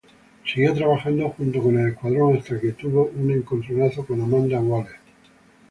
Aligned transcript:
Siguió 0.51 0.73
trabajando 0.73 1.29
junto 1.29 1.61
con 1.61 1.77
el 1.77 1.89
Escuadrón 1.89 2.35
hasta 2.35 2.59
que 2.59 2.71
tuvo 2.71 3.11
un 3.15 3.29
encontronazo 3.29 4.03
con 4.03 4.19
Amanda 4.19 4.59
Waller. 4.59 4.95